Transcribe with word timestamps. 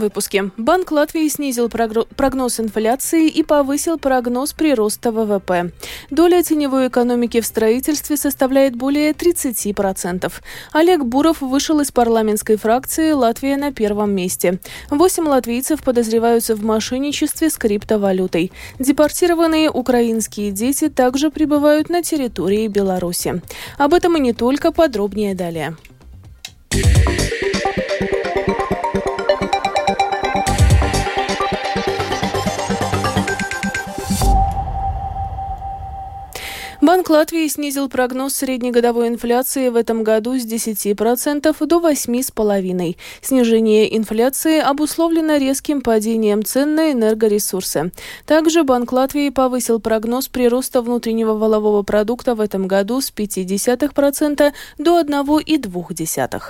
этом 0.00 0.10
выпуске. 0.10 0.50
Банк 0.56 0.90
Латвии 0.90 1.28
снизил 1.28 1.68
прогноз 1.68 2.60
инфляции 2.60 3.28
и 3.28 3.42
повысил 3.42 3.98
прогноз 3.98 4.52
прироста 4.52 5.12
ВВП. 5.12 5.72
Доля 6.10 6.42
теневой 6.42 6.88
экономики 6.88 7.40
в 7.40 7.46
строительстве 7.46 8.16
составляет 8.16 8.76
более 8.76 9.12
30%. 9.12 10.32
Олег 10.72 11.04
Буров 11.04 11.40
вышел 11.40 11.80
из 11.80 11.90
парламентской 11.90 12.56
фракции 12.56 13.12
«Латвия 13.12 13.56
на 13.56 13.72
первом 13.72 14.10
месте». 14.12 14.58
Восемь 14.90 15.28
латвийцев 15.28 15.82
подозреваются 15.82 16.54
в 16.54 16.64
мошенничестве 16.64 17.50
с 17.50 17.56
криптовалютой. 17.56 18.52
Депортированные 18.78 19.70
украинские 19.70 20.50
дети 20.50 20.88
также 20.88 21.30
прибывают 21.30 21.90
на 21.90 22.02
территории 22.02 22.68
Беларуси. 22.68 23.42
Об 23.78 23.94
этом 23.94 24.16
и 24.16 24.20
не 24.20 24.32
только, 24.32 24.72
подробнее 24.72 25.34
далее. 25.34 25.76
Банк 37.10 37.18
Латвии 37.22 37.48
снизил 37.48 37.88
прогноз 37.88 38.34
среднегодовой 38.36 39.08
инфляции 39.08 39.68
в 39.68 39.74
этом 39.74 40.04
году 40.04 40.38
с 40.38 40.46
10% 40.46 41.66
до 41.66 41.80
8,5%. 41.80 42.96
Снижение 43.20 43.96
инфляции 43.96 44.60
обусловлено 44.60 45.36
резким 45.36 45.80
падением 45.80 46.44
цен 46.44 46.76
на 46.76 46.92
энергоресурсы. 46.92 47.90
Также 48.26 48.62
Банк 48.62 48.92
Латвии 48.92 49.30
повысил 49.30 49.80
прогноз 49.80 50.28
прироста 50.28 50.82
внутреннего 50.82 51.34
валового 51.34 51.82
продукта 51.82 52.36
в 52.36 52.40
этом 52.40 52.68
году 52.68 53.00
с 53.00 53.10
0,5% 53.10 54.52
до 54.78 55.00
1,2%. 55.00 56.42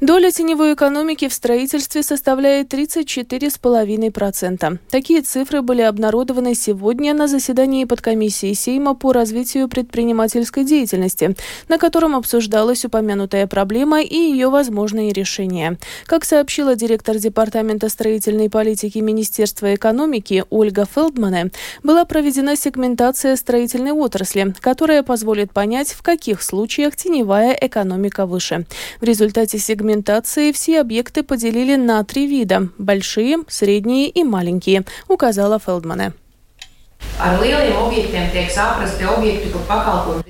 Доля 0.00 0.30
теневой 0.30 0.72
экономики 0.72 1.28
в 1.28 1.34
строительстве 1.34 2.02
составляет 2.02 2.72
34,5%. 2.72 4.78
Такие 4.88 5.20
цифры 5.20 5.60
были 5.60 5.82
обнародованы 5.82 6.54
сегодня 6.54 7.12
на 7.12 7.28
заседании 7.28 7.84
подкомиссии 7.84 8.54
Сейма 8.54 8.94
по 8.94 9.12
развитию 9.12 9.68
предпринимательской 9.68 10.64
деятельности, 10.64 11.36
на 11.68 11.76
котором 11.76 12.16
обсуждалась 12.16 12.86
упомянутая 12.86 13.46
проблема 13.46 14.00
и 14.00 14.16
ее 14.16 14.48
возможные 14.48 15.12
решения. 15.12 15.76
Как 16.06 16.24
сообщила 16.24 16.76
директор 16.76 17.18
Департамента 17.18 17.90
строительной 17.90 18.48
политики 18.48 19.00
Министерства 19.00 19.74
экономики 19.74 20.44
Ольга 20.48 20.86
Фелдмане, 20.86 21.50
была 21.82 22.06
проведена 22.06 22.56
сегментация 22.56 23.36
строительной 23.36 23.92
отрасли, 23.92 24.54
которая 24.60 25.02
позволит 25.02 25.52
понять, 25.52 25.90
в 25.90 26.02
каких 26.02 26.40
случаях 26.40 26.96
теневая 26.96 27.52
экономика 27.52 28.24
выше. 28.24 28.64
В 29.02 29.04
результате 29.04 29.58
сегментации 29.58 29.89
документации 29.90 30.52
все 30.52 30.80
объекты 30.80 31.24
поделили 31.24 31.74
на 31.74 32.04
три 32.04 32.28
вида– 32.28 32.68
большие, 32.78 33.38
средние 33.48 34.08
и 34.08 34.22
маленькие, 34.22 34.84
указала 35.08 35.58
Фелдмане. 35.58 36.12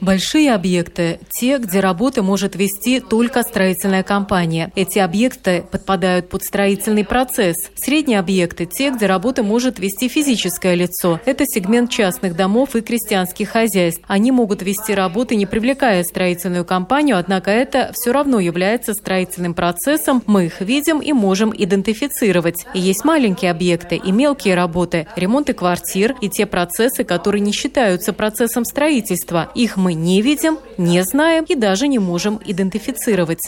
Большие 0.01 0.53
объекты– 0.53 1.21
те, 1.31 1.59
где 1.59 1.79
работы 1.79 2.23
может 2.23 2.57
вести 2.57 2.99
только 2.99 3.43
строительная 3.43 4.03
компания. 4.03 4.73
Эти 4.75 4.99
объекты 4.99 5.63
подпадают 5.71 6.29
под 6.29 6.43
строительный 6.43 7.05
процесс. 7.05 7.57
Средние 7.77 8.19
объекты– 8.19 8.67
те, 8.67 8.91
где 8.91 9.07
работы 9.07 9.45
может 9.45 9.79
вести 9.79 10.09
физическое 10.09 10.75
лицо. 10.75 11.21
Это 11.27 11.45
сегмент 11.47 11.91
частных 11.91 12.35
домов 12.35 12.75
и 12.75 12.81
крестьянских 12.81 13.51
хозяйств. 13.51 14.03
Они 14.09 14.33
могут 14.33 14.63
вести 14.63 14.93
работы, 14.93 15.37
не 15.37 15.47
привлекая 15.47 16.03
строительную 16.03 16.65
компанию, 16.65 17.19
однако 17.19 17.53
это 17.53 17.93
все 17.95 18.11
равно 18.11 18.41
является 18.41 18.95
строительным 18.95 19.55
процессом. 19.55 20.25
Мы 20.27 20.47
их 20.47 20.61
видим 20.61 20.99
и 20.99 21.13
можем 21.13 21.53
идентифицировать. 21.57 22.67
И 22.75 22.81
есть 22.81 23.05
маленькие 23.05 23.53
объекты 23.53 23.95
и 23.95 24.11
мелкие 24.11 24.57
работы, 24.57 25.07
ремонты 25.15 25.53
квартир 25.53 26.17
и 26.21 26.29
те 26.29 26.47
процессы, 26.47 26.80
процессы, 26.81 27.05
которые 27.05 27.43
не 27.43 27.53
считаются 27.53 28.15
процессом 28.15 28.65
строительства. 28.65 29.51
Их 29.55 29.77
мы 29.77 29.93
не 29.93 30.23
видим, 30.23 30.59
не 30.79 31.03
знаем 31.03 31.45
и 31.45 31.55
даже 31.55 31.89
не 31.89 31.99
можем 31.99 32.41
идентифицировать. 32.43 33.41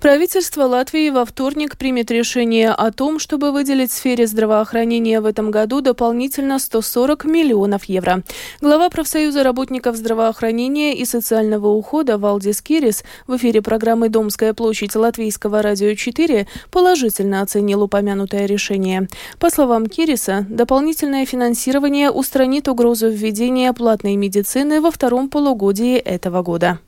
Правительство 0.00 0.62
Латвии 0.62 1.10
во 1.10 1.26
вторник 1.26 1.76
примет 1.76 2.10
решение 2.10 2.70
о 2.70 2.90
том, 2.90 3.18
чтобы 3.18 3.52
выделить 3.52 3.92
сфере 3.92 4.26
здравоохранения 4.26 5.20
в 5.20 5.26
этом 5.26 5.50
году 5.50 5.82
дополнительно 5.82 6.58
140 6.58 7.26
миллионов 7.26 7.84
евро. 7.84 8.22
Глава 8.62 8.88
профсоюза 8.88 9.42
работников 9.42 9.96
здравоохранения 9.96 10.96
и 10.96 11.04
социального 11.04 11.66
ухода 11.68 12.16
Валдис 12.16 12.62
Кирис 12.62 13.04
в 13.26 13.36
эфире 13.36 13.60
программы 13.60 14.08
«Домская 14.08 14.54
площадь» 14.54 14.96
Латвийского 14.96 15.60
радио 15.60 15.94
4 15.94 16.46
положительно 16.70 17.42
оценил 17.42 17.82
упомянутое 17.82 18.46
решение. 18.46 19.06
По 19.38 19.50
словам 19.50 19.86
Кириса, 19.86 20.46
дополнительное 20.48 21.26
финансирование 21.26 22.10
устранит 22.10 22.68
угрозу 22.68 23.10
введения 23.10 23.70
платной 23.74 24.16
медицины 24.16 24.80
во 24.80 24.90
втором 24.90 25.28
полугодии 25.28 25.98
этого 25.98 26.42
года. 26.42 26.78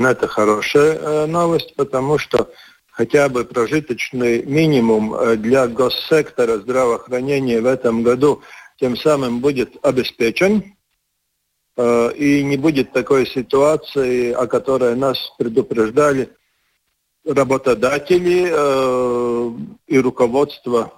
Но 0.00 0.08
это 0.08 0.26
хорошая 0.28 0.94
э, 0.94 1.26
новость, 1.26 1.74
потому 1.76 2.16
что 2.16 2.50
хотя 2.90 3.28
бы 3.28 3.44
прожиточный 3.44 4.42
минимум 4.44 5.12
э, 5.12 5.36
для 5.36 5.66
госсектора 5.68 6.56
здравоохранения 6.56 7.60
в 7.60 7.66
этом 7.66 8.02
году 8.02 8.40
тем 8.78 8.96
самым 8.96 9.40
будет 9.40 9.76
обеспечен. 9.84 10.74
Э, 11.76 12.12
и 12.16 12.42
не 12.42 12.56
будет 12.56 12.92
такой 12.92 13.26
ситуации, 13.26 14.32
о 14.32 14.46
которой 14.46 14.96
нас 14.96 15.18
предупреждали 15.36 16.30
работодатели 17.26 18.48
и 19.86 19.98
руководство 19.98 20.94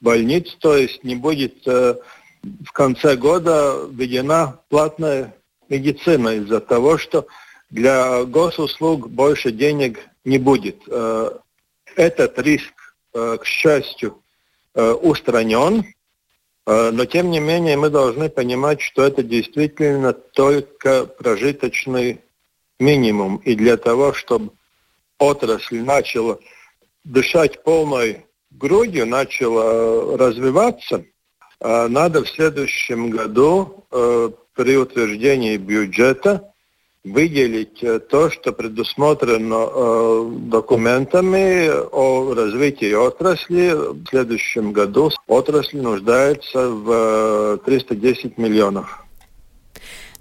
больниц, 0.00 0.56
то 0.60 0.74
есть 0.74 1.04
не 1.04 1.14
будет 1.14 1.66
в 1.66 2.72
конце 2.72 3.16
года 3.16 3.86
введена 3.90 4.60
платная 4.70 5.36
медицина 5.68 6.30
из-за 6.30 6.60
того, 6.60 6.96
что 6.96 7.26
для 7.70 8.24
госуслуг 8.24 9.08
больше 9.08 9.50
денег 9.50 9.98
не 10.24 10.38
будет. 10.38 10.82
Э, 10.88 11.30
этот 11.96 12.38
риск, 12.38 12.72
э, 13.14 13.38
к 13.40 13.44
счастью, 13.44 14.22
э, 14.74 14.92
устранен, 14.92 15.84
но 16.68 17.04
тем 17.04 17.30
не 17.30 17.38
менее 17.38 17.76
мы 17.76 17.90
должны 17.90 18.28
понимать, 18.28 18.80
что 18.80 19.04
это 19.04 19.22
действительно 19.22 20.12
только 20.12 21.06
прожиточный 21.06 22.20
минимум. 22.80 23.36
И 23.44 23.54
для 23.54 23.76
того, 23.76 24.12
чтобы 24.12 24.50
отрасль 25.20 25.78
начала 25.78 26.40
дышать 27.04 27.62
полной 27.62 28.26
грудью, 28.50 29.06
начала 29.06 30.16
развиваться, 30.18 31.04
надо 31.60 32.24
в 32.24 32.28
следующем 32.28 33.10
году 33.10 33.86
при 34.54 34.76
утверждении 34.76 35.58
бюджета 35.58 36.52
выделить 37.06 37.82
э, 37.82 38.00
то, 38.00 38.30
что 38.30 38.52
предусмотрено 38.52 39.68
э, 39.68 40.30
документами 40.50 41.70
о 41.92 42.34
развитии 42.34 42.92
отрасли. 42.92 43.70
В 43.72 44.06
следующем 44.08 44.72
году 44.72 45.10
отрасль 45.28 45.80
нуждается 45.80 46.68
в 46.68 47.58
310 47.64 48.24
э, 48.24 48.30
миллионов. 48.36 49.05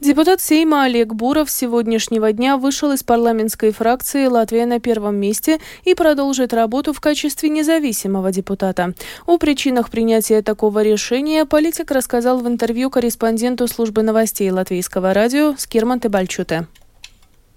Депутат 0.05 0.39
Сейма 0.39 0.83
Олег 0.83 1.15
Буров 1.15 1.49
с 1.49 1.55
сегодняшнего 1.55 2.31
дня 2.31 2.57
вышел 2.57 2.91
из 2.91 3.01
парламентской 3.01 3.71
фракции 3.71 4.27
«Латвия 4.27 4.67
на 4.67 4.79
первом 4.79 5.15
месте» 5.15 5.59
и 5.83 5.95
продолжит 5.95 6.53
работу 6.53 6.93
в 6.93 7.01
качестве 7.01 7.49
независимого 7.49 8.31
депутата. 8.31 8.93
О 9.25 9.39
причинах 9.39 9.89
принятия 9.89 10.43
такого 10.43 10.83
решения 10.83 11.45
политик 11.45 11.89
рассказал 11.89 12.37
в 12.37 12.47
интервью 12.47 12.91
корреспонденту 12.91 13.67
службы 13.67 14.03
новостей 14.03 14.51
Латвийского 14.51 15.11
радио 15.11 15.55
Скирман 15.57 15.99
Бальчуте. 15.99 16.67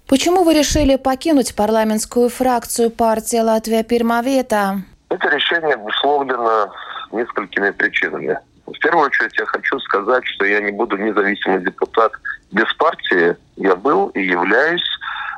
Почему 0.07 0.43
вы 0.43 0.55
решили 0.55 0.95
покинуть 0.95 1.53
парламентскую 1.53 2.29
фракцию 2.29 2.89
партии 2.89 3.37
«Латвия 3.37 3.83
Пермавета»? 3.83 4.81
Это 5.09 5.29
решение 5.29 5.75
обусловлено 5.75 6.73
несколькими 7.11 7.69
причинами. 7.69 8.39
В 8.65 8.79
первую 8.79 9.05
очередь 9.05 9.37
я 9.37 9.45
хочу 9.45 9.79
сказать, 9.79 10.23
что 10.25 10.45
я 10.45 10.61
не 10.61 10.71
буду 10.71 10.97
независимый 10.97 11.63
депутат 11.63 12.11
без 12.51 12.71
партии. 12.75 13.35
Я 13.55 13.75
был 13.75 14.09
и 14.09 14.21
являюсь 14.21 14.87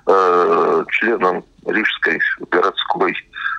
э, 0.07 0.83
членом 0.89 1.43
Рижской 1.65 2.19
городской 2.49 3.15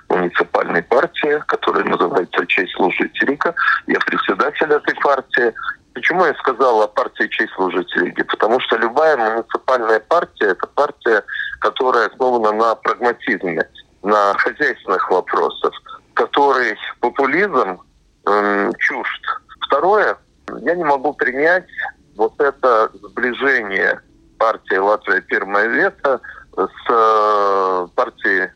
муниципальной 0.09 0.83
партии, 0.83 1.41
которая 1.47 1.83
называется 1.85 2.45
«Честь 2.47 2.73
служителика». 2.73 3.53
Я 3.87 3.99
председатель 3.99 4.71
этой 4.71 4.95
партии. 4.95 5.53
Почему 5.93 6.25
я 6.25 6.33
сказал 6.35 6.81
о 6.81 6.87
партии 6.87 7.27
«Честь 7.27 7.53
служителей»? 7.53 8.11
Потому 8.23 8.59
что 8.59 8.77
любая 8.77 9.17
муниципальная 9.17 9.99
партия– 10.01 10.47
это 10.49 10.67
партия, 10.67 11.23
которая 11.61 12.09
основана 12.09 12.51
на 12.51 12.75
прагматизме, 12.75 13.67
на 14.01 14.33
хозяйственных 14.33 15.09
вопросах, 15.09 15.73
который 16.13 16.77
популизм 16.99 17.81
э, 18.27 18.71
чужд 18.79 19.21
Второе, 19.61 20.17
я 20.61 20.75
не 20.75 20.83
могу 20.83 21.13
принять 21.13 21.65
вот 22.15 22.39
это 22.39 22.91
сближение 22.93 23.99
партии 24.37 24.75
«Латвия. 24.75 25.21
Первое 25.21 25.67
вето» 25.67 26.21
с 26.55 26.89
э, 26.89 27.87
партией 27.95 28.49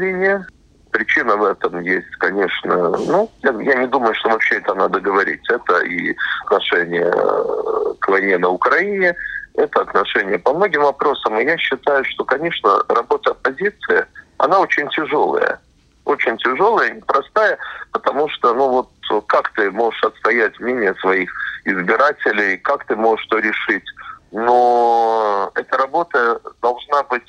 отношения. 0.00 0.46
Причина 0.90 1.36
в 1.36 1.44
этом 1.44 1.78
есть, 1.94 2.10
конечно, 2.18 2.90
ну, 2.90 3.30
я, 3.42 3.50
я 3.60 3.74
не 3.74 3.86
думаю, 3.86 4.14
что 4.14 4.30
вообще 4.30 4.56
это 4.56 4.74
надо 4.74 5.00
говорить. 5.00 5.42
Это 5.48 5.80
и 5.80 6.14
отношение 6.44 7.10
э, 7.12 7.94
к 7.98 8.08
войне 8.08 8.38
на 8.38 8.48
Украине, 8.48 9.14
это 9.54 9.82
отношение 9.82 10.38
по 10.38 10.52
многим 10.54 10.82
вопросам. 10.82 11.38
И 11.38 11.44
я 11.44 11.56
считаю, 11.58 12.04
что, 12.04 12.24
конечно, 12.24 12.82
работа 12.88 13.32
оппозиции, 13.32 14.04
она 14.38 14.60
очень 14.60 14.88
тяжелая. 14.88 15.60
Очень 16.04 16.38
тяжелая, 16.38 16.94
непростая, 16.94 17.58
потому 17.92 18.28
что, 18.30 18.54
ну 18.54 18.68
вот, 18.68 18.88
как 19.26 19.52
ты 19.54 19.70
можешь 19.70 20.02
отстоять 20.02 20.58
мнение 20.60 20.94
своих 20.96 21.30
избирателей, 21.64 22.56
как 22.58 22.84
ты 22.86 22.96
можешь 22.96 23.24
что 23.26 23.38
решить. 23.38 23.84
Но 24.32 25.50
эта 25.54 25.76
работа 25.76 26.40
должна 26.62 27.02
быть 27.04 27.28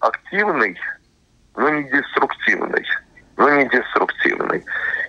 активной, 0.00 0.78
но 1.56 1.68
не 1.70 1.84
деструктивной. 1.84 2.84
Но 3.36 3.50
не 3.50 3.68
деструктивной. 3.68 4.64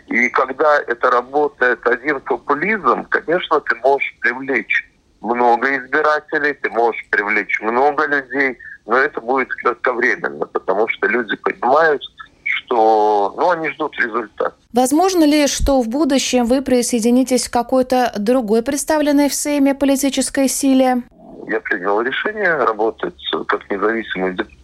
И 0.07 0.29
когда 0.29 0.79
это 0.87 1.11
работает 1.11 1.85
один 1.87 2.19
популизм, 2.21 3.05
конечно, 3.09 3.59
ты 3.61 3.75
можешь 3.75 4.15
привлечь 4.19 4.85
много 5.21 5.77
избирателей, 5.77 6.53
ты 6.53 6.69
можешь 6.69 7.05
привлечь 7.09 7.59
много 7.61 8.05
людей, 8.07 8.57
но 8.85 8.97
это 8.97 9.19
будет 9.21 9.49
кратковременно, 9.49 10.45
потому 10.45 10.87
что 10.87 11.07
люди 11.07 11.35
понимают, 11.37 12.01
что 12.43 13.33
ну, 13.37 13.51
они 13.51 13.69
ждут 13.69 13.97
результат. 13.99 14.55
Возможно 14.73 15.25
ли, 15.25 15.47
что 15.47 15.81
в 15.81 15.89
будущем 15.89 16.45
вы 16.45 16.61
присоединитесь 16.61 17.49
к 17.49 17.53
какой-то 17.53 18.13
другой 18.17 18.63
представленной 18.63 19.29
в 19.29 19.33
Сейме 19.33 19.75
политической 19.75 20.47
силе? 20.47 21.03
Я 21.47 21.59
принял 21.61 22.01
решение 22.01 22.55
работать 22.55 23.15
как 23.47 23.69
независимый 23.69 24.33
депутат. 24.33 24.56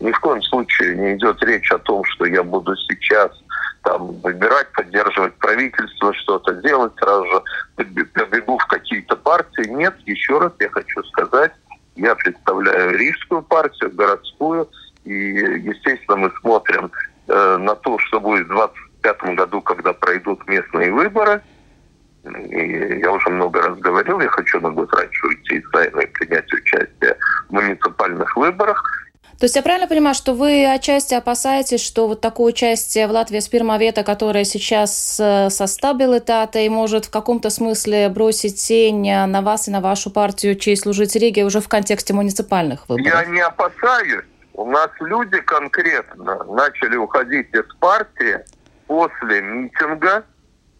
Ни 0.00 0.12
в 0.12 0.20
коем 0.20 0.42
случае 0.42 0.96
не 0.96 1.14
идет 1.14 1.42
речь 1.42 1.70
о 1.70 1.78
том, 1.78 2.04
что 2.04 2.26
я 2.26 2.42
буду 2.42 2.74
сейчас 2.76 3.30
там 3.82 4.12
выбирать, 4.20 4.70
поддерживать 4.72 5.34
правительство, 5.34 6.12
что-то 6.14 6.54
делать, 6.54 6.92
сразу 6.98 7.26
же 7.26 7.42
побегу 7.76 8.58
в 8.58 8.66
какие-то 8.66 9.16
партии. 9.16 9.68
Нет, 9.68 9.94
еще 10.06 10.38
раз 10.38 10.52
я 10.58 10.68
хочу 10.70 11.02
сказать, 11.04 11.52
я 11.96 12.14
представляю 12.14 12.98
Рижскую 12.98 13.42
партию, 13.42 13.92
городскую, 13.94 14.68
и, 15.04 15.12
естественно, 15.12 16.16
мы 16.16 16.32
смотрим 16.40 16.90
э, 17.28 17.56
на 17.58 17.74
то, 17.76 17.98
что 17.98 18.20
будет 18.20 18.46
в 18.46 18.54
2025 18.54 19.36
году, 19.36 19.60
когда 19.60 19.92
пройдут 19.92 20.46
местные 20.48 20.92
выборы. 20.92 21.42
И 22.24 23.00
я 23.02 23.12
уже 23.12 23.28
много 23.28 23.60
раз 23.60 23.78
говорил, 23.78 24.18
я 24.20 24.28
хочу 24.28 24.58
на 24.60 24.70
год 24.70 24.92
раньше 24.94 25.26
уйти 25.26 25.56
из 25.56 25.70
Сайна 25.70 26.00
и 26.00 26.06
принять 26.06 26.50
участие 26.52 27.16
в 27.48 27.52
муниципальных 27.52 28.34
выборах. 28.36 28.82
То 29.38 29.44
есть 29.44 29.56
я 29.56 29.62
правильно 29.62 29.88
понимаю, 29.88 30.14
что 30.14 30.32
вы 30.32 30.64
отчасти 30.66 31.14
опасаетесь, 31.14 31.84
что 31.84 32.08
вот 32.08 32.20
такое 32.20 32.52
участие 32.52 33.06
в 33.06 33.10
Латвии 33.10 33.40
с 33.40 33.48
Пирмавета, 33.48 34.04
которое 34.04 34.44
сейчас 34.44 35.18
э, 35.20 35.50
со 35.50 35.66
стабилитатой, 35.66 36.68
может 36.68 37.06
в 37.06 37.10
каком-то 37.10 37.50
смысле 37.50 38.08
бросить 38.08 38.62
тень 38.62 39.10
на 39.10 39.42
вас 39.42 39.68
и 39.68 39.70
на 39.70 39.80
вашу 39.80 40.10
партию, 40.10 40.54
чей 40.56 40.76
служить 40.76 41.16
Риге 41.16 41.44
уже 41.44 41.60
в 41.60 41.68
контексте 41.68 42.14
муниципальных 42.14 42.88
выборов? 42.88 43.06
Я 43.06 43.24
не 43.26 43.40
опасаюсь. 43.40 44.24
У 44.54 44.70
нас 44.70 44.90
люди 45.00 45.40
конкретно 45.40 46.44
начали 46.44 46.96
уходить 46.96 47.48
из 47.52 47.64
партии 47.80 48.38
после 48.86 49.42
митинга 49.42 50.24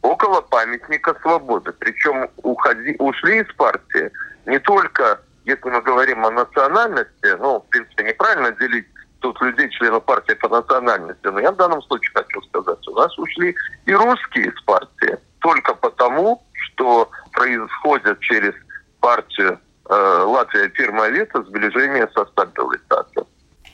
около 0.03 0.41
памятника 0.43 1.17
свободы. 1.23 1.73
Причем 1.73 2.29
уходи, 2.37 2.95
ушли 2.99 3.41
из 3.41 3.53
партии 3.57 4.13
не 4.47 4.59
только, 4.61 5.21
если 5.45 5.69
мы 5.69 5.81
говорим 5.83 6.25
о 6.25 6.31
национальности, 6.31 7.37
ну, 7.39 7.61
в 7.61 7.69
принципе, 7.69 8.05
неправильно 8.05 8.53
делить 8.53 8.87
тут 9.21 9.41
людей, 9.41 9.71
членов 9.71 10.05
партии 10.05 10.35
по 10.35 10.49
национальности, 10.49 11.27
но 11.27 11.41
я 11.41 11.53
в 11.53 11.57
данном 11.57 11.83
случае 11.83 12.13
хочу 12.15 12.43
сказать, 12.43 12.87
у 12.89 12.95
нас 12.95 13.19
ушли 13.19 13.55
и 13.87 13.95
русские 13.95 14.49
из 14.49 14.63
партии 14.63 15.19
только 15.41 15.75
потому, 15.75 16.43
что 16.53 17.11
происходит 17.33 18.21
через 18.21 18.55
партию 19.01 19.59
э, 19.89 19.95
Латвия 19.95 20.71
Фирма 20.71 21.09
Вита 21.09 21.43
сближение 21.43 22.09
со 22.15 22.25
стабилизацией. 22.27 23.27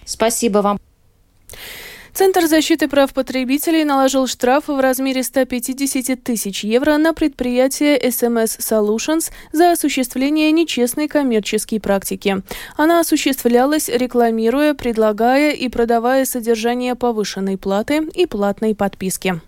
Спасибо 0.04 0.58
вам. 0.58 0.78
Центр 2.12 2.46
защиты 2.46 2.88
прав 2.88 3.12
потребителей 3.12 3.84
наложил 3.84 4.26
штраф 4.26 4.68
в 4.68 4.80
размере 4.80 5.22
150 5.22 6.22
тысяч 6.22 6.64
евро 6.64 6.96
на 6.96 7.14
предприятие 7.14 7.98
SMS 7.98 8.58
Solutions 8.58 9.30
за 9.52 9.72
осуществление 9.72 10.50
нечестной 10.52 11.08
коммерческой 11.08 11.80
практики. 11.80 12.42
Она 12.76 13.00
осуществлялась, 13.00 13.88
рекламируя, 13.88 14.74
предлагая 14.74 15.52
и 15.52 15.68
продавая 15.68 16.24
содержание 16.24 16.94
повышенной 16.94 17.56
платы 17.56 18.08
и 18.14 18.26
платной 18.26 18.74
подписки. 18.74 19.40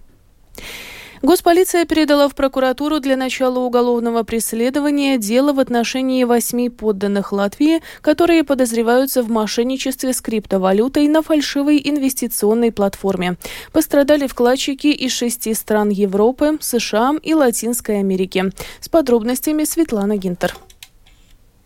Госполиция 1.22 1.84
передала 1.84 2.28
в 2.28 2.34
прокуратуру 2.34 2.98
для 2.98 3.16
начала 3.16 3.60
уголовного 3.60 4.24
преследования 4.24 5.18
дело 5.18 5.52
в 5.52 5.60
отношении 5.60 6.24
восьми 6.24 6.68
подданных 6.68 7.30
Латвии, 7.30 7.80
которые 8.00 8.42
подозреваются 8.42 9.22
в 9.22 9.30
мошенничестве 9.30 10.14
с 10.14 10.20
криптовалютой 10.20 11.06
на 11.06 11.22
фальшивой 11.22 11.80
инвестиционной 11.84 12.72
платформе. 12.72 13.36
Пострадали 13.72 14.26
вкладчики 14.26 14.88
из 14.88 15.12
шести 15.12 15.54
стран 15.54 15.90
Европы, 15.90 16.58
США 16.60 17.12
и 17.22 17.34
Латинской 17.34 18.00
Америки. 18.00 18.50
С 18.80 18.88
подробностями 18.88 19.62
Светлана 19.62 20.16
Гинтер. 20.16 20.56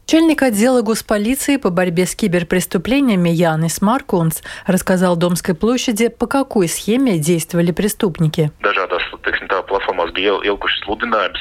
Начальник 0.09 0.43
отдела 0.43 0.83
госполиции 0.83 1.57
по 1.57 1.71
борьбе 1.71 2.07
с 2.07 2.15
киберпреступлениями 2.15 3.29
Янис 3.29 3.83
Маркунс 3.83 4.41
рассказал 4.65 5.17
Домской 5.17 5.57
площади, 5.57 6.07
по 6.07 6.29
какой 6.29 6.69
схеме 6.69 7.19
действовали 7.19 7.73
преступники. 7.73 8.53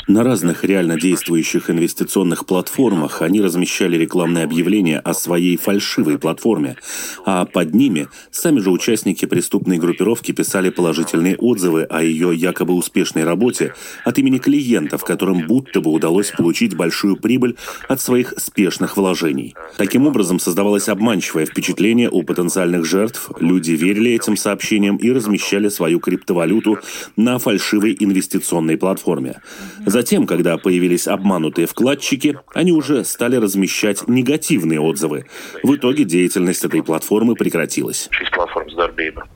На 0.08 0.24
разных 0.24 0.64
реально 0.64 1.00
действующих 1.00 1.70
инвестиционных 1.70 2.48
платформах 2.48 3.22
они 3.22 3.40
размещали 3.40 3.98
рекламные 3.98 4.44
объявления 4.46 4.98
о 4.98 5.14
своей 5.14 5.58
фальшивой 5.58 6.18
платформе, 6.18 6.78
а 7.24 7.46
под 7.46 7.76
ними 7.76 8.08
сами 8.32 8.62
же 8.62 8.72
участники 8.72 9.26
преступной 9.26 9.78
группировки 9.78 10.32
писали 10.32 10.72
положительные 10.72 11.38
отзывы 11.38 11.84
о 11.84 12.02
ее 12.02 12.34
якобы 12.34 12.74
успешной 12.74 13.26
работе 13.26 13.76
от 14.04 14.18
имени 14.18 14.40
клиентов, 14.40 15.04
которым 15.04 15.46
будто 15.46 15.82
бы 15.82 15.92
удалось 15.92 16.32
получить 16.32 16.76
большую 16.76 17.18
прибыль 17.18 17.58
от 17.88 18.02
своих 18.02 18.34
успешных 18.56 18.96
вложений. 18.96 19.54
Таким 19.76 20.08
образом, 20.08 20.40
создавалось 20.40 20.88
обманчивое 20.88 21.46
впечатление 21.46 22.10
у 22.10 22.24
потенциальных 22.24 22.86
жертв, 22.86 23.30
люди 23.42 23.72
верили 23.72 24.12
этим 24.12 24.38
сообщениям 24.38 24.96
и 24.96 25.12
размещали 25.12 25.68
свою 25.68 26.00
криптовалюту 26.00 26.80
на 27.18 27.38
фальшивой 27.38 27.98
инвестиционной 28.00 28.78
платформе. 28.78 29.42
Затем, 29.86 30.26
когда 30.26 30.58
появились 30.58 31.06
обманутые 31.06 31.68
вкладчики, 31.68 32.40
они 32.54 32.72
уже 32.72 33.04
стали 33.04 33.36
размещать 33.36 34.08
негативные 34.08 34.80
отзывы. 34.80 35.26
В 35.62 35.76
итоге 35.76 36.06
деятельность 36.06 36.64
этой 36.64 36.82
платформы 36.82 37.36
прекратилась. 37.36 38.10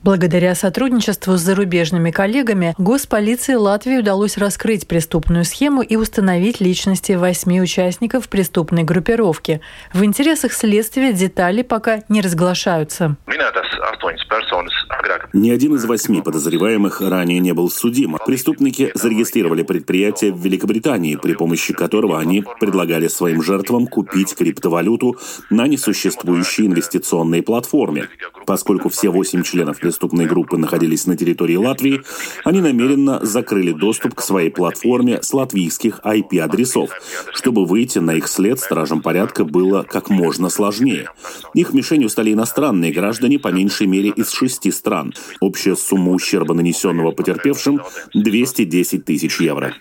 Благодаря 0.02 0.54
сотрудничеству 0.54 1.36
с 1.36 1.40
зарубежными 1.40 2.10
коллегами, 2.10 2.74
госполиции 2.78 3.54
Латвии 3.54 3.98
удалось 3.98 4.36
раскрыть 4.36 4.86
преступную 4.86 5.44
схему 5.44 5.82
и 5.82 5.96
установить 5.96 6.60
личности 6.60 7.12
восьми 7.12 7.60
участников 7.60 8.28
преступной 8.28 8.84
группировки. 8.84 9.60
В 9.92 10.04
интересах 10.04 10.52
следствия 10.52 11.12
детали 11.12 11.62
пока 11.62 12.02
не 12.08 12.20
разглашаются. 12.20 13.16
Ни 15.32 15.50
один 15.50 15.74
из 15.76 15.84
восьми 15.84 16.22
подозреваемых 16.22 17.00
ранее 17.00 17.38
не 17.38 17.52
был 17.52 17.70
судим. 17.70 18.16
Преступники 18.24 18.90
зарегистрировали 18.94 19.62
предприятие 19.62 20.32
в 20.32 20.40
Великобритании, 20.40 21.16
при 21.16 21.34
помощи 21.34 21.72
которого 21.72 22.18
они 22.18 22.44
предлагали 22.58 23.08
своим 23.08 23.42
жертвам 23.42 23.86
купить 23.86 24.34
криптовалюту 24.34 25.16
на 25.50 25.66
несуществующей 25.66 26.66
инвестиционной 26.66 27.42
платформе. 27.42 28.08
Поскольку 28.46 28.88
все 28.88 29.10
восемь 29.10 29.42
членов 29.42 29.78
преступной 29.78 30.26
группы 30.26 30.56
находились 30.56 31.06
на 31.06 31.16
территории 31.16 31.56
Латвии, 31.56 32.02
они 32.44 32.60
намеренно 32.60 33.24
закрыли 33.24 33.72
доступ 33.72 34.14
к 34.14 34.22
своей 34.22 34.50
платформе 34.50 35.22
с 35.22 35.32
латвийских 35.32 36.00
IP-адресов, 36.04 36.90
чтобы 37.32 37.64
выйти 37.64 37.98
на 37.98 38.14
их 38.14 38.28
след 38.28 38.58
стражам 38.58 39.02
порядка 39.02 39.44
было 39.44 39.82
как 39.82 40.10
можно 40.10 40.48
сложнее. 40.48 41.08
Их 41.54 41.72
мишенью 41.72 42.08
стали 42.08 42.32
иностранные 42.32 42.92
граждане 42.92 43.38
по 43.38 43.48
меньшей 43.48 43.86
мере 43.86 44.10
из 44.10 44.30
шести 44.30 44.70
стран. 44.70 45.14
Общая 45.40 45.76
сумма 45.76 46.12
ущерба, 46.12 46.54
нанесенного 46.54 47.12
потерпевшим, 47.12 47.80
210 48.14 49.04
тысяч 49.04 49.40
евро. 49.40 49.74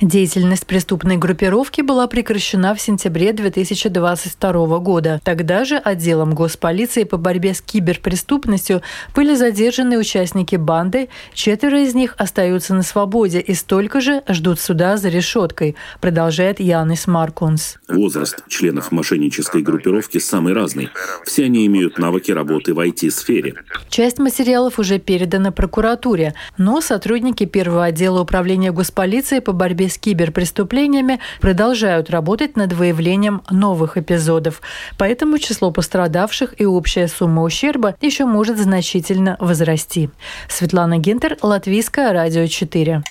Деятельность 0.00 0.66
преступной 0.66 1.16
группировки 1.16 1.80
была 1.80 2.06
прекращена 2.06 2.74
в 2.74 2.80
сентябре 2.80 3.32
2022 3.32 4.78
года. 4.78 5.20
Тогда 5.24 5.64
же 5.64 5.76
отделом 5.76 6.34
госполиции 6.34 7.04
по 7.04 7.16
борьбе 7.16 7.54
с 7.54 7.60
киберпреступностью 7.60 8.82
были 9.14 9.34
задержаны 9.34 9.98
участники 9.98 10.56
банды, 10.56 11.08
четверо 11.32 11.82
из 11.82 11.94
них 11.94 12.14
остаются 12.18 12.74
на 12.74 12.82
свободе 12.82 13.40
и 13.40 13.54
столько 13.54 14.00
же 14.00 14.22
ждут 14.28 14.60
суда 14.60 14.96
за 14.96 15.08
решеткой, 15.08 15.76
продолжает 16.00 16.60
Янис 16.60 17.06
Маркунс. 17.06 17.76
Возраст 17.88 18.42
членов 18.48 18.90
мошеннической 18.92 19.62
группировки 19.62 20.18
самый 20.18 20.54
разный. 20.54 20.88
Все 21.24 21.44
они 21.44 21.66
имеют 21.66 21.98
навыки 21.98 22.32
работы 22.32 22.74
в 22.74 22.80
IT-сфере. 22.80 23.54
Часть 23.88 24.18
материалов 24.18 24.78
уже 24.78 24.98
передана 24.98 25.52
прокуратуре, 25.52 26.34
но 26.58 26.80
сотрудники 26.80 27.44
первого 27.44 27.84
отдела 27.84 28.23
управления 28.24 28.72
госполиции 28.72 29.38
по 29.38 29.52
борьбе 29.52 29.88
с 29.88 29.96
киберпреступлениями 29.96 31.20
продолжают 31.40 32.10
работать 32.10 32.56
над 32.56 32.72
выявлением 32.72 33.42
новых 33.50 33.96
эпизодов. 33.96 34.60
Поэтому 34.98 35.38
число 35.38 35.70
пострадавших 35.70 36.60
и 36.60 36.66
общая 36.66 37.06
сумма 37.06 37.42
ущерба 37.42 37.94
еще 38.00 38.24
может 38.24 38.58
значительно 38.58 39.36
возрасти. 39.38 40.10
Светлана 40.48 40.98
Гентер, 40.98 41.36
Латвийское 41.40 42.12
радио 42.12 42.46
4. 42.46 43.02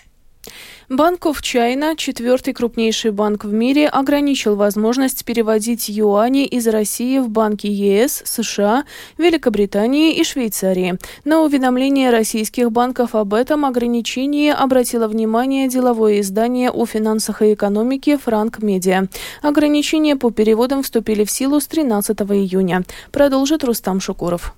Банк 0.89 1.25
of 1.25 1.41
China, 1.41 1.95
четвертый 1.95 2.53
крупнейший 2.53 3.11
банк 3.11 3.45
в 3.45 3.53
мире, 3.53 3.87
ограничил 3.87 4.55
возможность 4.55 5.25
переводить 5.25 5.89
юани 5.89 6.45
из 6.45 6.67
России 6.67 7.19
в 7.19 7.29
банки 7.29 7.67
ЕС, 7.67 8.21
США, 8.25 8.83
Великобритании 9.17 10.13
и 10.13 10.23
Швейцарии. 10.23 10.99
На 11.25 11.41
уведомление 11.41 12.11
российских 12.11 12.71
банков 12.71 13.15
об 13.15 13.33
этом 13.33 13.65
ограничении 13.65 14.51
обратило 14.51 15.07
внимание 15.07 15.67
деловое 15.67 16.19
издание 16.19 16.69
о 16.69 16.85
финансах 16.85 17.41
и 17.41 17.53
экономике 17.53 18.17
«Франк 18.17 18.61
Медиа». 18.61 19.07
Ограничения 19.41 20.15
по 20.15 20.31
переводам 20.31 20.83
вступили 20.83 21.23
в 21.23 21.31
силу 21.31 21.59
с 21.59 21.67
13 21.67 22.19
июня. 22.21 22.83
Продолжит 23.11 23.63
Рустам 23.63 23.99
Шукуров. 23.99 24.53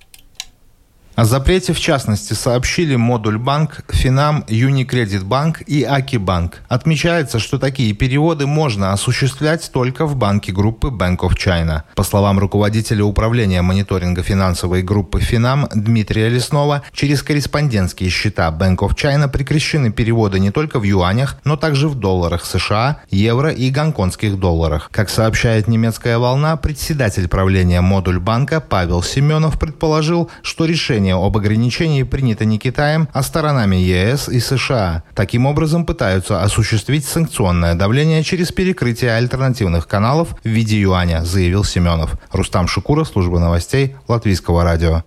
О 1.16 1.24
запрете, 1.24 1.72
в 1.72 1.80
частности, 1.80 2.34
сообщили 2.34 2.98
Модуль 2.98 3.38
Банк, 3.38 3.86
Финам, 3.88 4.44
Юникредит 4.50 5.24
Банк 5.24 5.62
и 5.62 5.82
Аки 5.84 6.18
Банк. 6.18 6.58
Отмечается, 6.68 7.40
что 7.40 7.58
такие 7.58 7.94
переводы 7.94 8.48
можно 8.48 8.92
осуществлять 8.92 9.72
только 9.72 10.08
в 10.08 10.18
банке 10.18 10.52
группы 10.52 10.90
Bank 10.90 11.20
of 11.20 11.38
China. 11.38 11.84
По 11.96 12.04
словам 12.04 12.38
руководителя 12.38 13.06
управления 13.06 13.62
мониторинга 13.62 14.24
финансовой 14.24 14.84
группы 14.84 15.22
Финам 15.22 15.70
Дмитрия 15.74 16.28
Леснова, 16.28 16.84
через 16.92 17.24
корреспондентские 17.24 18.10
счета 18.10 18.50
Bank 18.52 18.80
of 18.80 18.94
China 18.96 19.30
прекращены 19.30 19.94
переводы 19.94 20.42
не 20.42 20.52
только 20.52 20.80
в 20.80 20.84
юанях, 20.84 21.38
но 21.46 21.56
также 21.56 21.88
в 21.88 21.96
долларах 21.96 22.44
США, 22.44 22.98
евро 23.10 23.52
и 23.52 23.70
гонконгских 23.70 24.38
долларах. 24.38 24.90
Как 24.92 25.10
сообщает 25.10 25.70
немецкая 25.70 26.18
волна, 26.18 26.58
председатель 26.58 27.30
правления 27.30 27.80
Модуль 27.80 28.20
Банка 28.20 28.60
Павел 28.60 29.02
Семенов 29.02 29.58
предположил, 29.58 30.30
что 30.42 30.66
решение 30.66 31.05
Решение 31.06 31.24
об 31.24 31.38
ограничении 31.38 32.02
принято 32.02 32.46
не 32.46 32.58
Китаем, 32.58 33.08
а 33.14 33.22
сторонами 33.22 33.76
ЕС 33.76 34.28
и 34.28 34.40
США. 34.40 35.04
Таким 35.14 35.46
образом 35.46 35.86
пытаются 35.86 36.42
осуществить 36.42 37.06
санкционное 37.06 37.76
давление 37.76 38.24
через 38.24 38.52
перекрытие 38.52 39.12
альтернативных 39.12 39.88
каналов 39.88 40.30
в 40.44 40.48
виде 40.48 40.82
юаня, 40.82 41.24
заявил 41.24 41.64
Семенов. 41.64 42.16
Рустам 42.32 42.68
Шукура, 42.68 43.04
служба 43.04 43.38
новостей 43.38 43.96
Латвийского 44.08 44.64
радио. 44.64 45.04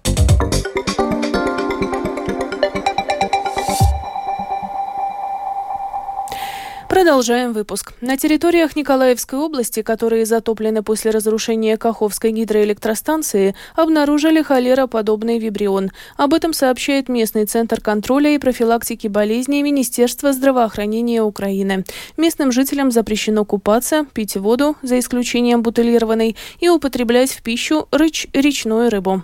Продолжаем 6.98 7.52
выпуск. 7.52 7.92
На 8.00 8.16
территориях 8.16 8.74
Николаевской 8.74 9.38
области, 9.38 9.82
которые 9.82 10.26
затоплены 10.26 10.82
после 10.82 11.12
разрушения 11.12 11.76
Каховской 11.76 12.32
гидроэлектростанции, 12.32 13.54
обнаружили 13.76 14.42
холероподобный 14.42 15.38
вибрион. 15.38 15.92
Об 16.16 16.34
этом 16.34 16.52
сообщает 16.52 17.08
местный 17.08 17.44
центр 17.44 17.80
контроля 17.80 18.34
и 18.34 18.38
профилактики 18.38 19.06
болезней 19.06 19.62
Министерства 19.62 20.32
здравоохранения 20.32 21.22
Украины. 21.22 21.84
Местным 22.16 22.50
жителям 22.50 22.90
запрещено 22.90 23.44
купаться, 23.44 24.04
пить 24.12 24.36
воду, 24.36 24.74
за 24.82 24.98
исключением 24.98 25.62
бутылированной, 25.62 26.34
и 26.58 26.68
употреблять 26.68 27.30
в 27.30 27.42
пищу 27.42 27.86
рыч, 27.92 28.26
речную 28.32 28.90
рыбу. 28.90 29.22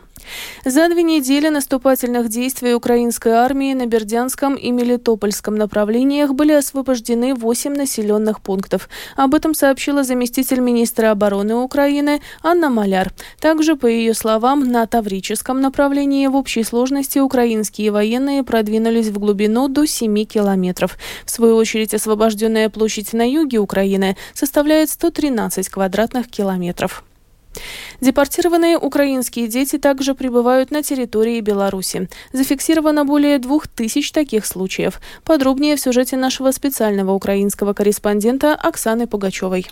За 0.64 0.88
две 0.88 1.02
недели 1.02 1.48
наступательных 1.48 2.28
действий 2.28 2.74
украинской 2.74 3.32
армии 3.32 3.74
на 3.74 3.86
Бердянском 3.86 4.54
и 4.54 4.70
Мелитопольском 4.70 5.56
направлениях 5.56 6.32
были 6.32 6.52
освобождены 6.52 7.34
8 7.34 7.74
населенных 7.74 8.40
пунктов. 8.40 8.88
Об 9.16 9.34
этом 9.34 9.54
сообщила 9.54 10.04
заместитель 10.04 10.60
министра 10.60 11.10
обороны 11.10 11.56
Украины 11.56 12.20
Анна 12.42 12.70
Маляр. 12.70 13.12
Также, 13.40 13.76
по 13.76 13.86
ее 13.86 14.14
словам, 14.14 14.70
на 14.70 14.86
Таврическом 14.86 15.60
направлении 15.60 16.26
в 16.26 16.36
общей 16.36 16.62
сложности 16.62 17.18
украинские 17.18 17.90
военные 17.90 18.42
продвинулись 18.42 19.08
в 19.08 19.18
глубину 19.18 19.68
до 19.68 19.86
7 19.86 20.24
километров. 20.24 20.98
В 21.24 21.30
свою 21.30 21.56
очередь, 21.56 21.94
освобожденная 21.94 22.68
площадь 22.68 23.12
на 23.12 23.28
юге 23.28 23.58
Украины 23.58 24.16
составляет 24.32 24.90
113 24.90 25.68
квадратных 25.68 26.28
километров. 26.28 27.04
Депортированные 28.00 28.78
украинские 28.78 29.48
дети 29.48 29.78
также 29.78 30.14
пребывают 30.14 30.70
на 30.70 30.82
территории 30.82 31.40
Беларуси. 31.40 32.08
Зафиксировано 32.32 33.04
более 33.04 33.38
двух 33.38 33.68
тысяч 33.68 34.12
таких 34.12 34.46
случаев. 34.46 35.00
Подробнее 35.24 35.76
в 35.76 35.80
сюжете 35.80 36.16
нашего 36.16 36.50
специального 36.50 37.12
украинского 37.12 37.72
корреспондента 37.72 38.54
Оксаны 38.54 39.06
Пугачевой. 39.06 39.66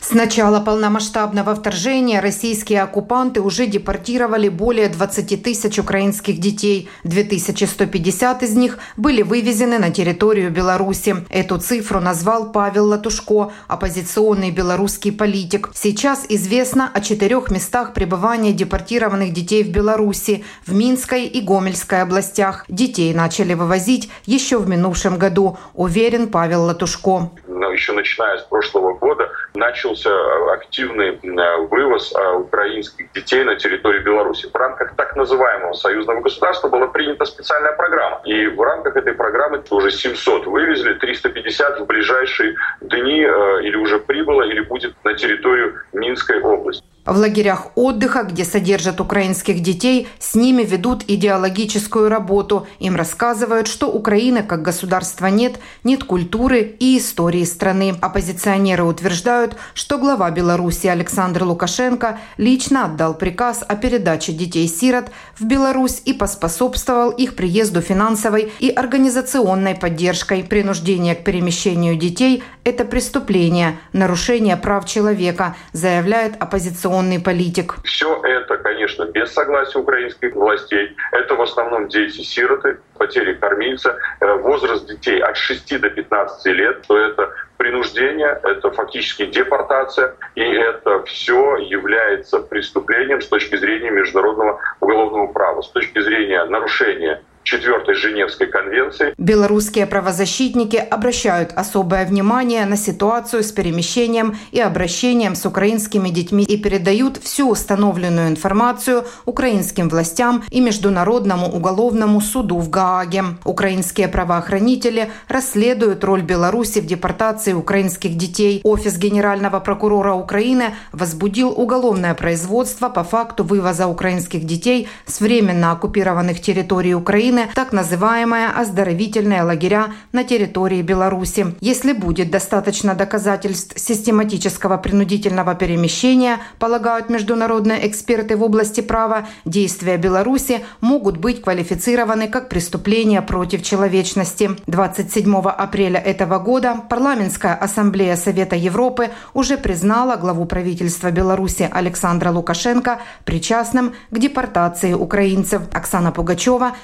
С 0.00 0.12
начала 0.12 0.60
полномасштабного 0.60 1.56
вторжения 1.56 2.20
российские 2.20 2.82
оккупанты 2.82 3.40
уже 3.40 3.66
депортировали 3.66 4.48
более 4.48 4.88
20 4.88 5.42
тысяч 5.42 5.78
украинских 5.78 6.38
детей. 6.38 6.88
2150 7.02 8.44
из 8.44 8.54
них 8.54 8.78
были 8.96 9.22
вывезены 9.22 9.78
на 9.78 9.90
территорию 9.90 10.52
Беларуси. 10.52 11.16
Эту 11.30 11.58
цифру 11.58 12.00
назвал 12.00 12.52
Павел 12.52 12.86
Латушко, 12.86 13.50
оппозиционный 13.66 14.52
белорусский 14.52 15.10
политик. 15.10 15.70
Сейчас 15.74 16.24
известно 16.28 16.88
о 16.94 17.00
четырех 17.00 17.50
местах 17.50 17.92
пребывания 17.92 18.52
депортированных 18.52 19.32
детей 19.32 19.64
в 19.64 19.70
Беларуси, 19.70 20.44
в 20.64 20.72
Минской 20.74 21.26
и 21.26 21.40
Гомельской 21.40 22.02
областях. 22.02 22.64
Детей 22.68 23.12
начали 23.12 23.54
вывозить 23.54 24.08
еще 24.26 24.58
в 24.58 24.68
минувшем 24.68 25.18
году, 25.18 25.58
уверен 25.74 26.28
Павел 26.28 26.62
Латушко. 26.62 27.30
Еще 27.78 27.92
начиная 27.92 28.38
с 28.38 28.42
прошлого 28.42 28.94
года 28.94 29.30
начался 29.54 30.10
активный 30.52 31.10
э, 31.10 31.56
вывоз 31.70 32.12
э, 32.12 32.32
украинских 32.32 33.12
детей 33.12 33.44
на 33.44 33.54
территорию 33.54 34.02
Беларуси. 34.02 34.48
В 34.52 34.56
рамках 34.56 34.96
так 34.96 35.14
называемого 35.14 35.74
союзного 35.74 36.20
государства 36.20 36.68
была 36.68 36.88
принята 36.88 37.24
специальная 37.24 37.74
программа. 37.74 38.20
И 38.24 38.48
в 38.48 38.60
рамках 38.60 38.96
этой 38.96 39.14
программы 39.14 39.62
уже 39.70 39.92
700 39.92 40.46
вывезли, 40.46 40.94
350 40.94 41.78
в 41.78 41.86
ближайшие 41.86 42.56
дни 42.80 43.22
э, 43.22 43.62
или 43.62 43.76
уже 43.76 44.00
прибыло, 44.00 44.42
или 44.42 44.58
будет 44.58 44.96
на 45.04 45.14
территорию 45.14 45.80
Минской 45.92 46.40
области. 46.40 46.84
В 47.08 47.16
лагерях 47.16 47.68
отдыха, 47.74 48.22
где 48.22 48.44
содержат 48.44 49.00
украинских 49.00 49.60
детей, 49.60 50.08
с 50.18 50.34
ними 50.34 50.62
ведут 50.62 51.04
идеологическую 51.08 52.10
работу. 52.10 52.66
Им 52.80 52.96
рассказывают, 52.96 53.66
что 53.66 53.90
Украины 53.90 54.42
как 54.42 54.60
государства 54.60 55.28
нет, 55.28 55.58
нет 55.84 56.04
культуры 56.04 56.60
и 56.60 56.98
истории 56.98 57.44
страны. 57.44 57.94
Оппозиционеры 58.02 58.84
утверждают, 58.84 59.56
что 59.72 59.96
глава 59.96 60.30
Беларуси 60.30 60.86
Александр 60.86 61.44
Лукашенко 61.44 62.18
лично 62.36 62.84
отдал 62.84 63.14
приказ 63.14 63.64
о 63.66 63.74
передаче 63.74 64.32
детей-сирот 64.32 65.06
в 65.38 65.44
Беларусь 65.46 66.02
и 66.04 66.12
поспособствовал 66.12 67.08
их 67.08 67.36
приезду 67.36 67.80
финансовой 67.80 68.52
и 68.58 68.68
организационной 68.68 69.76
поддержкой. 69.76 70.44
Принуждение 70.44 71.14
к 71.14 71.24
перемещению 71.24 71.96
детей– 71.96 72.42
это 72.64 72.84
преступление, 72.84 73.78
нарушение 73.94 74.58
прав 74.58 74.84
человека, 74.84 75.56
заявляет 75.72 76.34
оппозиционный 76.38 76.97
оппозиционный 76.98 77.20
политик. 77.20 77.76
Все 77.84 78.20
это, 78.22 78.56
конечно, 78.58 79.04
без 79.04 79.32
согласия 79.32 79.78
украинских 79.78 80.34
властей. 80.34 80.96
Это 81.12 81.34
в 81.34 81.42
основном 81.42 81.88
дети-сироты, 81.88 82.78
потери 82.96 83.34
кормильца, 83.34 83.96
э, 84.20 84.34
возраст 84.34 84.86
детей 84.86 85.20
от 85.20 85.36
6 85.36 85.78
до 85.78 85.90
15 85.90 86.52
лет, 86.52 86.82
то 86.86 86.96
это 86.96 87.30
принуждение, 87.56 88.38
это 88.42 88.70
фактически 88.70 89.26
депортация, 89.26 90.14
и 90.36 90.42
это 90.42 91.02
все 91.04 91.56
является 91.56 92.38
преступлением 92.38 93.20
с 93.20 93.28
точки 93.28 93.56
зрения 93.56 93.90
международного 93.90 94.60
уголовного 94.80 95.26
права, 95.32 95.62
с 95.62 95.68
точки 95.68 96.00
зрения 96.00 96.44
нарушения 96.44 97.22
четвертой 97.48 97.94
Женевской 97.94 98.46
конвенции. 98.46 99.14
Белорусские 99.16 99.86
правозащитники 99.86 100.76
обращают 100.76 101.52
особое 101.56 102.04
внимание 102.04 102.66
на 102.66 102.76
ситуацию 102.76 103.42
с 103.42 103.52
перемещением 103.52 104.36
и 104.52 104.60
обращением 104.60 105.34
с 105.34 105.46
украинскими 105.46 106.10
детьми 106.10 106.44
и 106.44 106.58
передают 106.58 107.16
всю 107.16 107.48
установленную 107.50 108.28
информацию 108.28 109.04
украинским 109.24 109.88
властям 109.88 110.44
и 110.50 110.60
Международному 110.60 111.46
уголовному 111.46 112.20
суду 112.20 112.58
в 112.58 112.68
Гааге. 112.68 113.24
Украинские 113.44 114.08
правоохранители 114.08 115.10
расследуют 115.28 116.04
роль 116.04 116.20
Беларуси 116.22 116.80
в 116.80 116.86
депортации 116.86 117.54
украинских 117.54 118.16
детей. 118.16 118.60
Офис 118.62 118.98
генерального 118.98 119.60
прокурора 119.60 120.12
Украины 120.12 120.74
возбудил 120.92 121.48
уголовное 121.56 122.14
производство 122.14 122.90
по 122.90 123.04
факту 123.04 123.42
вывоза 123.42 123.86
украинских 123.86 124.44
детей 124.44 124.88
с 125.06 125.20
временно 125.20 125.72
оккупированных 125.72 126.42
территорий 126.42 126.94
Украины, 126.94 127.37
так 127.54 127.72
называемые 127.72 128.48
оздоровительные 128.48 129.42
лагеря 129.42 129.92
на 130.12 130.24
территории 130.24 130.82
Беларуси. 130.82 131.54
Если 131.60 131.92
будет 131.92 132.30
достаточно 132.30 132.94
доказательств 132.94 133.78
систематического 133.78 134.76
принудительного 134.78 135.54
перемещения, 135.54 136.38
полагают 136.58 137.10
международные 137.10 137.86
эксперты 137.86 138.36
в 138.36 138.42
области 138.42 138.80
права, 138.80 139.26
действия 139.44 139.96
Беларуси 139.96 140.64
могут 140.80 141.18
быть 141.18 141.42
квалифицированы 141.42 142.28
как 142.28 142.48
преступления 142.48 143.22
против 143.22 143.62
человечности. 143.62 144.50
27 144.66 145.36
апреля 145.36 146.00
этого 146.00 146.38
года 146.38 146.76
Парламентская 146.88 147.54
ассамблея 147.54 148.16
Совета 148.16 148.56
Европы 148.56 149.10
уже 149.34 149.56
признала 149.56 150.16
главу 150.16 150.46
правительства 150.46 151.10
Беларуси 151.10 151.68
Александра 151.70 152.30
Лукашенко 152.30 153.00
причастным 153.24 153.94
к 154.10 154.18
депортации 154.18 154.92
украинцев. 154.92 155.62
Оксана 155.72 156.12
Пугачева, 156.12 156.76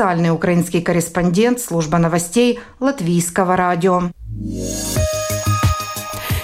специальный 0.00 0.30
украинский 0.30 0.80
корреспондент, 0.80 1.60
служба 1.60 1.98
новостей 1.98 2.58
Латвийского 2.80 3.54
радио. 3.54 4.04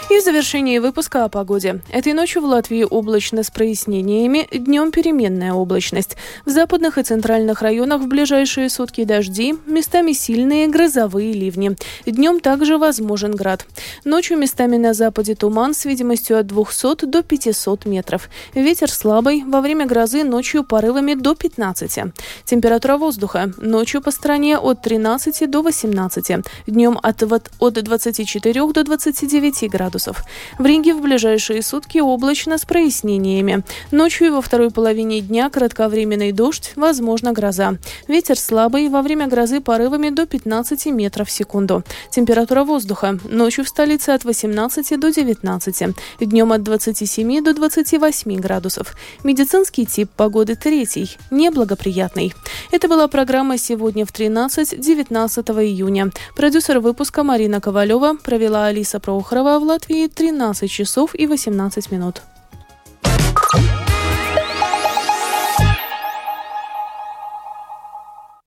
И 0.08 0.20
в 0.20 0.22
завершении 0.22 0.78
выпуска 0.78 1.24
о 1.24 1.28
погоде. 1.28 1.82
Этой 1.90 2.12
ночью 2.12 2.40
в 2.40 2.44
Латвии 2.44 2.86
облачно 2.88 3.42
с 3.42 3.50
прояснениями, 3.50 4.46
днем 4.52 4.92
переменная 4.92 5.52
облачность. 5.52 6.16
В 6.44 6.50
западных 6.50 6.96
и 6.96 7.02
центральных 7.02 7.60
районах 7.60 8.02
в 8.02 8.06
ближайшие 8.06 8.70
сутки 8.70 9.02
дожди, 9.02 9.56
местами 9.66 10.12
сильные 10.12 10.68
грозовые 10.68 11.32
ливни. 11.32 11.76
Днем 12.06 12.38
также 12.38 12.78
возможен 12.78 13.32
град. 13.32 13.66
Ночью 14.04 14.38
местами 14.38 14.76
на 14.76 14.94
западе 14.94 15.34
туман 15.34 15.74
с 15.74 15.84
видимостью 15.84 16.38
от 16.38 16.46
200 16.46 17.06
до 17.06 17.24
500 17.24 17.84
метров. 17.86 18.30
Ветер 18.54 18.88
слабый, 18.88 19.42
во 19.44 19.60
время 19.60 19.86
грозы 19.86 20.22
ночью 20.22 20.62
порывами 20.62 21.14
до 21.14 21.34
15. 21.34 22.14
Температура 22.44 22.96
воздуха. 22.96 23.52
Ночью 23.56 24.00
по 24.00 24.12
стране 24.12 24.56
от 24.56 24.82
13 24.82 25.50
до 25.50 25.62
18. 25.62 26.44
Днем 26.68 26.96
от, 27.02 27.24
от 27.58 27.74
24 27.74 28.72
до 28.72 28.84
29 28.84 29.68
градусов 29.68 29.95
градусов. 29.96 30.24
В 30.58 30.66
Риге 30.66 30.94
в 30.94 31.00
ближайшие 31.00 31.62
сутки 31.62 31.98
облачно 31.98 32.58
с 32.58 32.64
прояснениями. 32.64 33.62
Ночью 33.90 34.26
и 34.28 34.30
во 34.30 34.40
второй 34.40 34.70
половине 34.70 35.20
дня 35.20 35.48
кратковременный 35.50 36.32
дождь, 36.32 36.72
возможно 36.76 37.32
гроза. 37.32 37.78
Ветер 38.08 38.38
слабый, 38.38 38.88
во 38.88 39.02
время 39.02 39.26
грозы 39.26 39.60
порывами 39.60 40.10
до 40.10 40.26
15 40.26 40.86
метров 40.86 41.28
в 41.28 41.30
секунду. 41.30 41.82
Температура 42.10 42.64
воздуха. 42.64 43.18
Ночью 43.24 43.64
в 43.64 43.68
столице 43.68 44.10
от 44.10 44.24
18 44.24 45.00
до 45.00 45.10
19. 45.10 45.94
Днем 46.20 46.52
от 46.52 46.62
27 46.62 47.44
до 47.44 47.54
28 47.54 48.40
градусов. 48.40 48.94
Медицинский 49.24 49.86
тип 49.86 50.10
погоды 50.16 50.54
третий, 50.56 51.16
неблагоприятный. 51.30 52.34
Это 52.72 52.88
была 52.88 53.08
программа 53.08 53.58
«Сегодня 53.58 54.04
в 54.04 54.12
13-19 54.12 55.64
июня». 55.64 56.10
Продюсер 56.36 56.80
выпуска 56.80 57.22
Марина 57.22 57.60
Ковалева 57.60 58.16
провела 58.22 58.66
Алиса 58.66 59.00
Проухорова 59.00 59.58
в 59.58 59.64
Латвии 59.88 60.08
13 60.08 60.68
часов 60.68 61.14
и 61.14 61.28
18 61.28 61.92
минут. 61.92 62.22